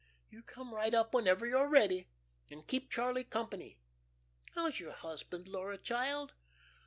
You 0.31 0.41
come 0.41 0.73
right 0.73 0.95
up 0.95 1.13
whenever 1.13 1.45
you're 1.45 1.67
ready 1.67 2.09
and 2.49 2.65
keep 2.65 2.89
Charlie 2.89 3.23
company. 3.23 3.77
How's 4.55 4.79
your 4.79 4.93
husband, 4.93 5.47
Laura 5.47 5.77
child?" 5.77 6.33